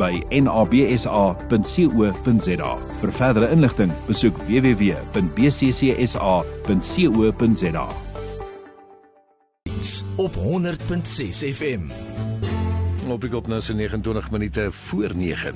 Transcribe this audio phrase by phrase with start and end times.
[0.00, 1.52] by nabsa.co.za.
[3.00, 5.06] Vir verdere inligting, besoek www.bccsa.co.za.
[10.16, 11.90] op 100.6 FM.
[13.06, 15.54] Loop ek op nou so 29 minute voor 9.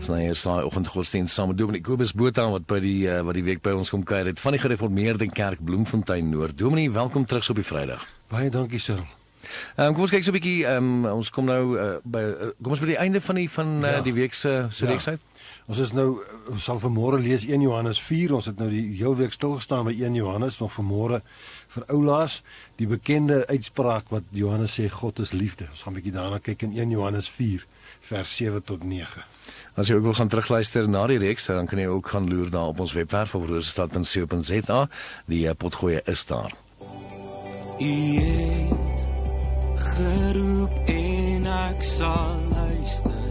[0.00, 3.38] Ons nou hier saai oggendgodsdienst saam met Dominee Kobus Botha wat by die uh, wat
[3.38, 6.58] die week by ons kom kuier het van die gereformeerde kerk Bloemfontein Noord.
[6.58, 8.08] Dominee, welkom terug op die Vrydag.
[8.32, 9.19] Baie dankie, Cyril.
[9.76, 12.20] Ehm um, kom ons kyk so 'n bietjie ehm um, ons kom nou uh, by
[12.20, 14.00] uh, kom ons by die einde van die van uh, Ja.
[14.00, 14.90] die week se se Ja.
[14.90, 15.20] reeks uit.
[15.66, 16.18] Ons is nou
[16.50, 18.34] ons sal vanmôre lees 1 Johannes 4.
[18.34, 21.20] Ons het nou die heel week stil gestaan by 1 Johannes nog vanmôre
[21.68, 22.42] vir oulaas
[22.76, 25.66] die bekende uitspraak wat Johannes sê God is liefde.
[25.70, 27.64] Ons gaan 'n bietjie daarna kyk in 1 Johannes 4
[28.00, 29.24] vers 7 tot 9.
[29.76, 32.50] As jy ook wil gaan terugluister na die reeks, dan kan jy ook gaan loer
[32.50, 34.88] daar op ons webwerf op rosestad.co.za.
[35.26, 36.52] Die potgoeie is daar.
[37.80, 37.84] U
[38.18, 39.09] het
[39.82, 43.28] geroep en ek sal luister.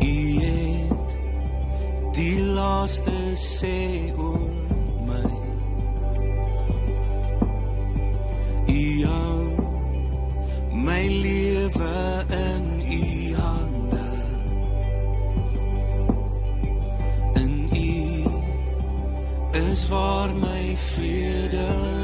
[0.00, 1.16] U het
[2.16, 4.50] die laaste sê oor
[5.08, 5.32] my.
[8.68, 9.40] U hou
[10.86, 12.66] my lewe in
[13.00, 14.08] u hande.
[17.42, 18.28] In u
[19.68, 22.01] is waar my vrede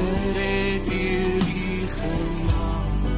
[0.00, 3.16] gered deur die genade.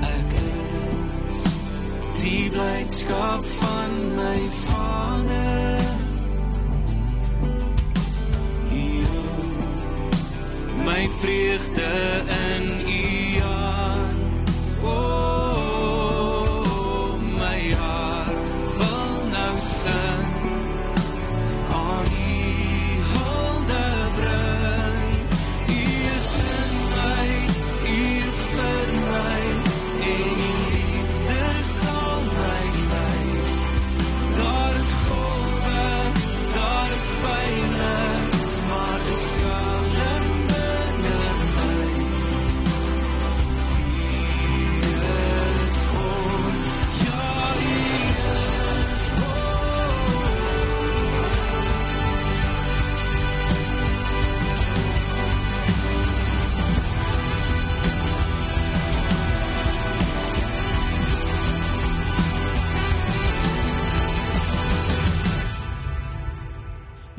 [0.00, 0.32] Ek
[1.30, 1.42] is
[2.22, 5.80] die blydskap van my Vader.
[8.68, 9.06] Hier
[10.84, 11.92] my vreugde
[12.26, 12.85] in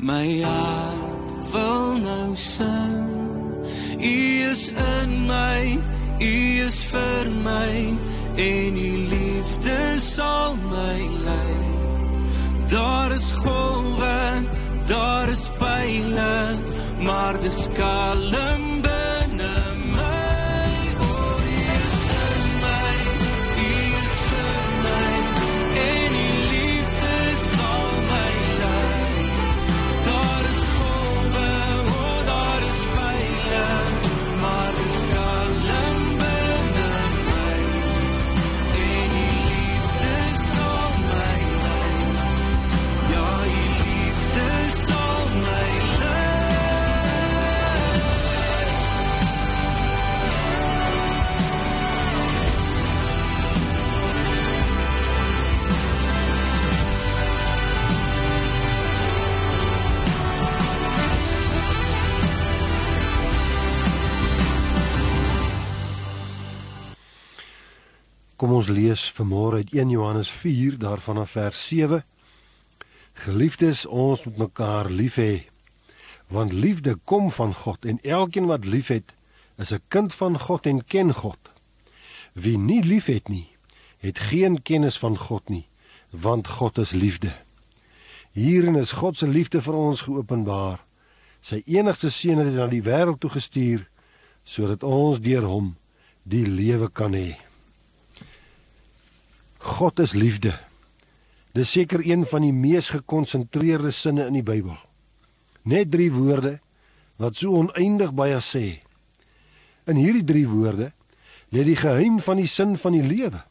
[0.08, 3.08] My hart wil nou sing.
[4.00, 4.16] U
[4.50, 5.76] is in my,
[6.18, 7.72] u is vir my
[8.40, 11.60] en u liefde sal my lei.
[12.72, 14.48] Daar is golwe,
[14.86, 16.56] daar is pyle,
[17.04, 18.77] maar dis kalm
[68.58, 72.02] ons lees vanmôre uit 1 Johannes 4 daarvan af vers 7.
[73.12, 75.46] Geliefdes, ons moet mekaar lief hê.
[76.26, 79.14] Want liefde kom van God en elkeen wat liefhet,
[79.58, 81.38] is 'n kind van God en ken God.
[82.32, 83.48] Wie nie liefhet nie,
[83.98, 85.66] het geen kennis van God nie,
[86.10, 87.32] want God is liefde.
[88.32, 90.84] Hierin is God se liefde vir ons geopenbaar.
[91.40, 93.88] Sy enigste seun het hy na die wêreld toe gestuur
[94.44, 95.76] sodat ons deur hom
[96.22, 97.47] die lewe kan hê.
[99.78, 100.56] God is liefde.
[101.54, 104.74] Dis seker een van die mees gekonsentreerde sinne in die Bybel.
[105.62, 106.56] Net 3 woorde
[107.22, 108.80] wat so oneindig baie sê.
[109.86, 110.88] In hierdie 3 woorde
[111.54, 113.44] lê die geheim van die sin van die lewe.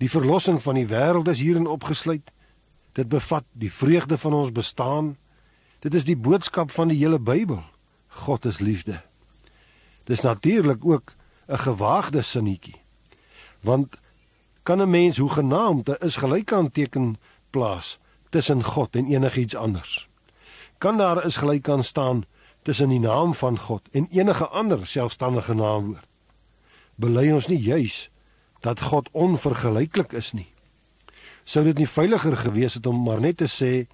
[0.00, 2.30] Die verlossing van die wêreld is hierin opgesluit.
[2.96, 5.10] Dit bevat die vreugde van ons bestaan.
[5.84, 7.60] Dit is die boodskap van die hele Bybel.
[8.24, 9.02] God is liefde.
[10.08, 11.12] Dis natuurlik ook
[11.48, 12.80] 'n gewaagde sinnetjie.
[13.60, 14.00] Want
[14.64, 17.16] kan 'n mens hoe genaamd 'n is gelykaanteken
[17.50, 20.08] plaas tussen God en enigiets anders?
[20.78, 22.24] Kan daar is gelyk kan staan
[22.62, 26.06] tussen die naam van God en enige ander selfstandige naamwoord?
[26.94, 28.10] Bely ons nie juis
[28.60, 30.52] dat God onvergelyklik is nie?
[31.44, 33.86] Sou dit nie veiliger gewees het om maar net te sê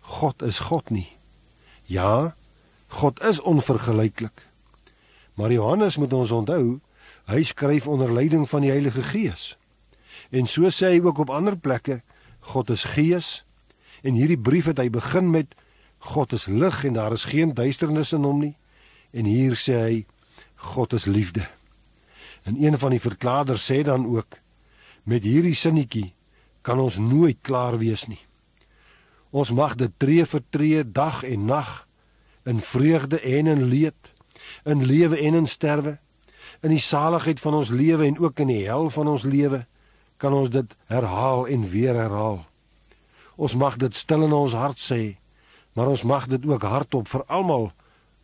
[0.00, 1.16] God is God nie?
[1.84, 2.36] Ja,
[2.86, 4.46] God is onvergelyklik.
[5.34, 6.80] Maar Johannes moet ons onthou,
[7.26, 9.56] hy skryf onder leiding van die Heilige Gees.
[10.30, 12.00] En so sê hy ook op ander plekke,
[12.52, 13.44] God is Gees.
[14.04, 15.54] En hierdie brief het hy begin met
[16.12, 18.56] God is lig en daar is geen duisternis in hom nie.
[19.12, 19.94] En hier sê hy
[20.72, 21.46] God is liefde.
[22.44, 24.40] En een van die verklaarders sê dan ook
[25.04, 26.12] met hierdie sinnetjie
[26.64, 28.20] kan ons nooit klaar wees nie.
[29.30, 31.86] Ons mag dit tree vir tree dag en nag
[32.44, 34.14] in vreugde en in leed
[34.64, 35.98] in lewe en in sterwe,
[36.60, 39.64] in die saligheid van ons lewe en ook in die hel van ons lewe,
[40.16, 42.44] kan ons dit herhaal en weer herhaal.
[43.36, 45.16] Ons mag dit stil in ons hart sê,
[45.74, 47.72] maar ons mag dit ook hardop vir almal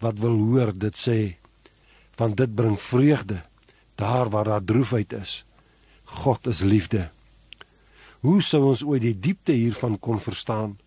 [0.00, 1.20] wat wil hoor dit sê,
[2.16, 3.40] want dit bring vreugde
[4.00, 5.44] daar waar daar droefheid is.
[6.04, 7.10] God is liefde.
[8.20, 10.78] Hoe sou ons ooit die diepte hiervan kon verstaan?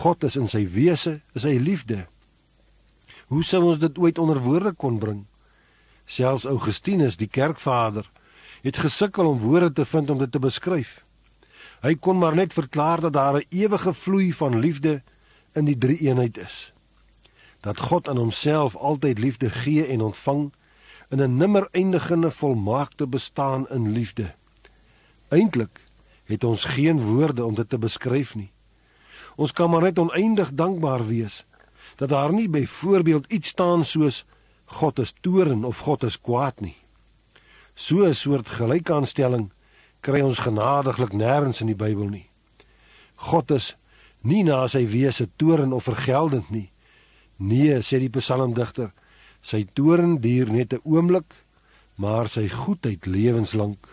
[0.00, 2.06] God is in sy wese, is hy liefde.
[3.32, 5.24] Hoe sou ons dit ooit onder woorde kon bring?
[6.04, 8.08] Selfs Augustinus, die kerkvader,
[8.64, 11.04] het gesukkel om woorde te vind om dit te beskryf.
[11.84, 15.02] Hy kon maar net verklaar dat daar 'n ewige vloei van liefde
[15.52, 16.72] in die drie eenheid is.
[17.60, 20.52] Dat God aan homself altyd liefde gee en ontvang
[21.08, 24.34] in 'n nimmer eindigende volmaakte bestaan in liefde.
[25.28, 25.84] Eintlik
[26.24, 28.52] het ons geen woorde om dit te beskryf nie.
[29.36, 31.44] Ons kan maar net oneindig dankbaar wees
[31.96, 34.24] dat daar nie byvoorbeeld iets staan soos
[34.64, 36.83] God is toorn of God is kwaad nie.
[37.74, 39.50] So 'n soort gelykaanstelling
[40.00, 42.28] kry ons genadiglik nêrens in die Bybel nie.
[43.16, 43.76] God is
[44.22, 46.70] nie na sy wese toorn of vergeldend nie.
[47.36, 48.92] Nee, sê die psalmdigter,
[49.42, 51.34] sy toorn duur net 'n oomblik,
[51.96, 53.88] maar sy goedheid lewenslank.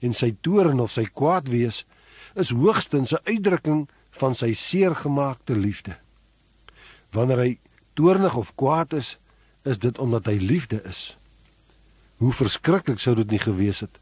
[0.00, 1.84] En sy toorn of sy kwaad wees
[2.34, 5.96] is hoogstens 'n uitdrukking van sy seergemaakte liefde.
[7.10, 7.58] Wanneer hy
[7.94, 9.18] toornig of kwaad is,
[9.64, 11.17] is dit omdat hy liefde is.
[12.18, 13.98] Hoe verskriklik sou dit nie gewees het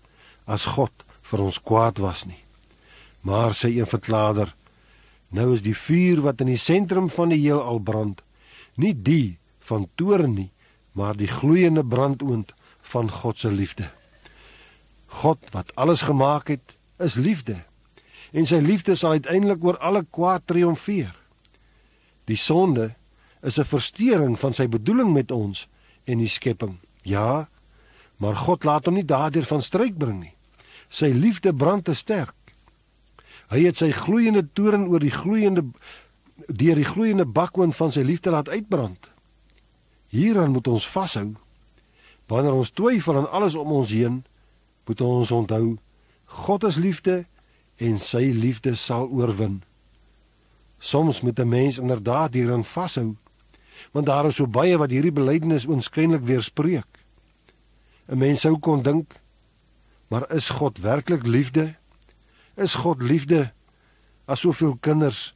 [0.46, 2.42] as God vir ons kwaad was nie.
[3.26, 4.54] Maar sê een verklaarder,
[5.34, 8.22] nou is die vuur wat in die sentrum van die heelal brand,
[8.78, 10.50] nie die van toorn nie,
[10.94, 12.54] maar die gloeiende brandoond
[12.92, 13.90] van God se liefde.
[15.22, 17.58] God wat alles gemaak het, is liefde.
[18.32, 21.12] En sy liefde sal uiteindelik oor alle kwaad triomfeer.
[22.26, 22.94] Die sonde
[23.42, 25.68] is 'n verstoring van sy bedoeling met ons
[26.04, 26.78] en die skepping.
[27.02, 27.48] Ja,
[28.16, 30.34] maar God laat hom nie daardeur van stryk bring nie.
[30.88, 32.34] Sy liefde brand te sterk.
[33.50, 35.68] Hy het sy gloeiende toorn oor die gloeiende
[36.46, 39.10] deur die gloeiende bakwoon van sy liefde laat uitbrand.
[40.12, 41.34] Hieraan moet ons vashou.
[42.26, 44.24] Wanneer ons twyfel aan alles om ons heen,
[44.86, 45.76] moet ons onthou
[46.26, 47.24] God is liefde
[47.78, 49.62] en sy liefde sal oorwin.
[50.78, 53.16] Soms moet 'n mens inderdaad hieraan vashou,
[53.92, 56.86] want daar is so baie wat hierdie belydenis oënskynlik weerspreek.
[58.08, 59.12] 'n Mens sou kon dink,
[60.08, 61.74] maar is God werklik liefde?
[62.54, 63.52] Is God liefde
[64.24, 65.34] as soveel kinders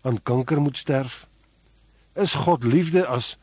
[0.00, 1.26] aan kanker moet sterf?
[2.14, 3.36] Is God liefde as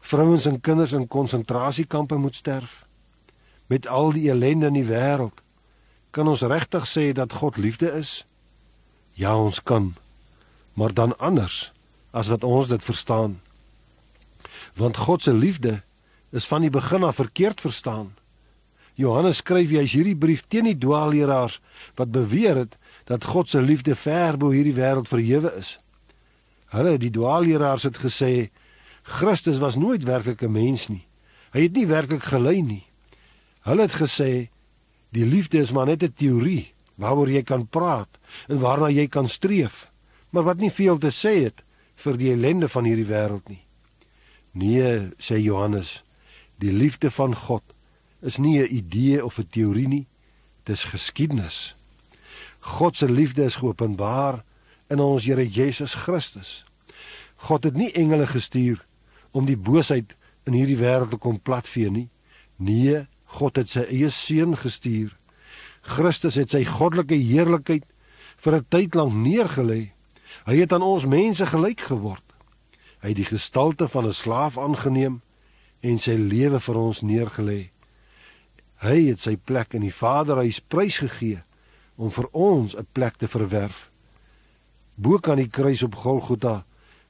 [0.00, 2.86] vrouens en kinders in konsentrasiekampe moet sterf?
[3.66, 5.42] Met al die ellende in die wêreld,
[6.10, 8.24] kan ons regtig sê dat God liefde is?
[9.12, 9.94] Ja, ons kan
[10.78, 11.72] maar dan anders
[12.10, 13.40] as wat ons dit verstaan.
[14.74, 15.82] Want God se liefde
[16.30, 18.14] is van die begin af verkeerd verstaan.
[18.98, 21.60] Johannes skryf hy's hierdie brief teen die dwaalleraars
[21.96, 22.74] wat beweer het
[23.06, 25.78] dat God se liefde ver bo hierdie wêreld verhewe is.
[26.74, 28.50] Hulle, die dwaalleraars het gesê
[29.08, 31.06] Christus was nooit werklik 'n mens nie.
[31.52, 32.84] Hy het nie werklik gelei nie.
[33.60, 34.50] Hulle het gesê
[35.10, 38.18] die liefde is maar net 'n teorie waaroor jy kan praat
[38.48, 39.90] en waarna jy kan streef,
[40.30, 41.62] maar wat nie veel te sê het
[41.94, 43.64] vir die ellende van hierdie wêreld nie.
[44.52, 46.02] Nee, sê Johannes,
[46.58, 47.62] die liefde van God
[48.20, 50.06] is nie 'n idee of 'n teorie nie,
[50.62, 51.76] dis geskiedenis.
[52.58, 54.44] God se liefde is geopenbaar
[54.88, 56.64] in ons Here Jesus Christus.
[57.36, 58.86] God het nie engele gestuur
[59.30, 62.08] om die boosheid in hierdie wêreld te kom platvee nie.
[62.56, 65.16] Nee, God het sy eie seun gestuur.
[65.80, 67.84] Christus het sy goddelike heerlikheid
[68.36, 69.92] vir 'n tyd lank neergelê.
[70.46, 72.24] Hy het aan ons mense gelyk geword.
[73.00, 75.20] Hy het die gestalte van 'n slaaf aangeneem
[75.80, 77.70] en sy lewe vir ons neergelê.
[78.82, 81.42] Hy het sy plek in die Vaderhuis prysgegee
[81.96, 83.90] om vir ons 'n plek te verwerf.
[84.94, 86.64] Bo kan die kruis op Golgotha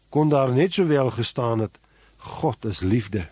[0.08, 1.78] kon daar net sowel gestaan het
[2.16, 3.28] God is liefde.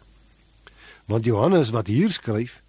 [1.05, 2.63] Want Johannes wat hier skryf,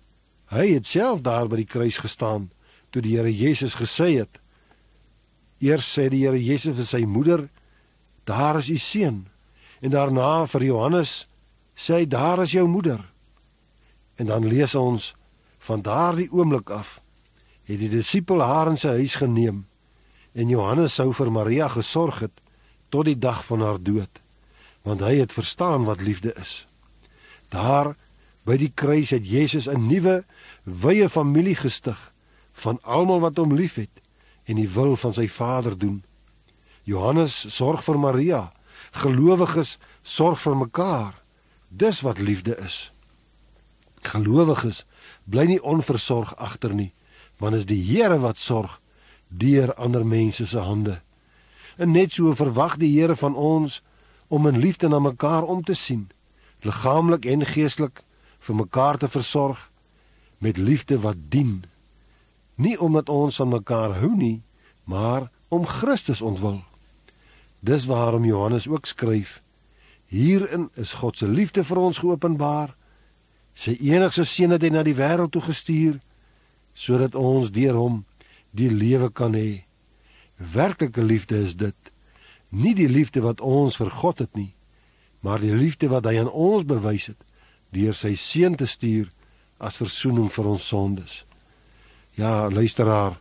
[0.45, 2.49] hy het self daar by die kruis gestaan
[2.89, 4.39] toe die Here Jesus gesê het.
[5.59, 7.49] Eers sê die Here Jesus vir sy moeder:
[8.23, 9.27] "Daar is u seun."
[9.81, 11.27] En daarna vir Johannes
[11.77, 13.05] sê hy: "Daar is jou moeder."
[14.17, 15.15] En dan lees ons
[15.57, 17.01] van daardie oomblik af
[17.63, 19.65] het die disipel haar in sy huis geneem
[20.33, 22.41] en Johannes sou vir Maria gesorg het
[22.89, 24.21] tot die dag van haar dood
[24.87, 26.67] want hy het verstaan wat liefde is.
[27.51, 27.95] Daar
[28.47, 30.23] by die kruis het Jesus 'n nuwe
[30.63, 32.13] wye familie gestig
[32.53, 34.01] van almal wat hom liefhet
[34.45, 36.03] en die wil van sy Vader doen.
[36.83, 38.53] Johannes sorg vir Maria,
[38.91, 41.13] gelowiges sorg vir mekaar.
[41.67, 42.91] Dis wat liefde is.
[44.01, 44.85] Gelowiges
[45.23, 46.93] bly nie onversorg agter nie,
[47.37, 48.79] want is die Here wat sorg
[49.27, 51.01] deur ander mense se hande.
[51.77, 53.81] En net so verwag die Here van ons
[54.27, 56.09] om in liefde na mekaar om te sien,
[56.61, 58.03] liggaamlik en geestelik
[58.39, 59.69] vir mekaar te versorg
[60.37, 61.65] met liefde wat dien.
[62.55, 64.41] Nie omdat ons van mekaar hou nie,
[64.83, 66.63] maar om Christus ontwil.
[67.59, 69.41] Dis waarom Johannes ook skryf:
[70.07, 72.75] Hierin is God se liefde vir ons geopenbaar.
[73.57, 75.97] Sy enigste seun het hy na die wêreld toe gestuur
[76.77, 78.03] sodat ons deur hom
[78.53, 79.65] die lewe kan hê.
[80.37, 81.91] Werklike liefde is dit
[82.49, 84.53] nie die liefde wat ons vir God het nie,
[85.25, 87.23] maar die liefde wat hy aan ons bewys het
[87.75, 89.09] deur sy seun te stuur
[89.59, 91.25] as verzoening vir ons sondes.
[92.15, 93.17] Ja, luisteraar,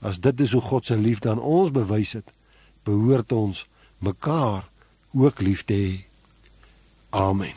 [0.00, 2.30] as dit is hoe God se liefde aan ons bewys het,
[2.86, 3.66] behoort ons
[3.98, 4.70] mekaar
[5.12, 5.92] ook lief te hê.
[7.14, 7.54] Amen.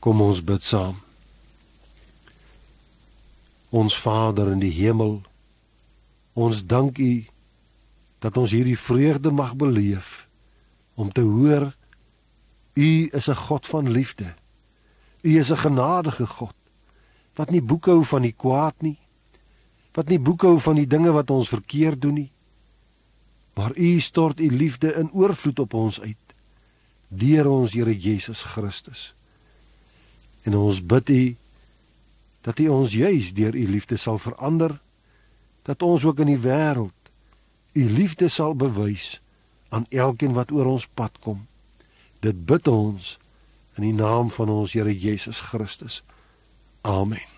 [0.00, 0.96] Kom ons bid saam.
[3.68, 5.18] Ons Vader in die hemel,
[6.32, 7.12] ons dank U
[8.24, 10.22] dat ons hierdie vreugde mag beleef
[10.96, 11.74] om te hoor
[12.74, 14.34] U is 'n God van liefde.
[15.22, 16.56] U is 'n genadige God
[17.34, 18.98] wat nie boeke hou van die kwaad nie,
[19.92, 22.32] wat nie boeke hou van die dinge wat ons verkeerd doen nie.
[23.54, 26.23] Maar U stort U liefde in oorvloed op ons uit
[27.08, 29.14] deur ons Here Jesus Christus.
[30.44, 31.24] En ons bid U
[32.44, 34.80] dat U ons juis deur U liefde sal verander,
[35.64, 36.92] dat ons ook in die wêreld
[37.74, 39.20] u liefde sal bewys
[39.68, 41.46] aan elkeen wat oor ons pad kom.
[42.20, 43.18] Dit bid ons
[43.74, 46.02] in die naam van ons Here Jesus Christus.
[46.80, 47.33] Amen.